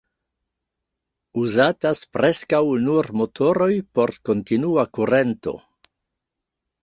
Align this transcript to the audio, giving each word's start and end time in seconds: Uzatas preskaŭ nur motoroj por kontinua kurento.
Uzatas 1.41 1.99
preskaŭ 2.17 2.61
nur 2.87 3.09
motoroj 3.21 3.69
por 3.99 4.13
kontinua 4.29 4.87
kurento. 4.99 5.55